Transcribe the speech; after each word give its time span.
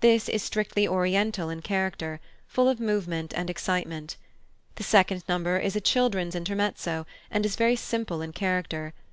This 0.00 0.28
is 0.28 0.42
strictly 0.42 0.88
Oriental 0.88 1.48
in 1.48 1.62
character, 1.62 2.18
full 2.48 2.68
of 2.68 2.80
movement 2.80 3.32
and 3.36 3.48
excitement. 3.48 4.16
The 4.74 4.82
second 4.82 5.22
number 5.28 5.58
is 5.60 5.76
a 5.76 5.80
"Children's 5.80 6.34
Intermezzo," 6.34 7.06
and 7.30 7.46
is 7.46 7.54
very 7.54 7.76
simple 7.76 8.20
in 8.20 8.32
character. 8.32 8.94